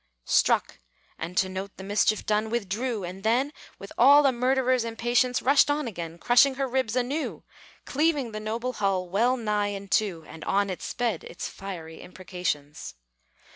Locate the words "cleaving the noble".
7.85-8.73